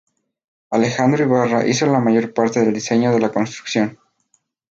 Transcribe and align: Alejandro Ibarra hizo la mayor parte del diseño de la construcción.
Alejandro 0.71 1.25
Ibarra 1.25 1.67
hizo 1.67 1.85
la 1.85 1.99
mayor 1.99 2.33
parte 2.33 2.59
del 2.61 2.73
diseño 2.73 3.11
de 3.13 3.19
la 3.19 3.29
construcción. 3.31 3.99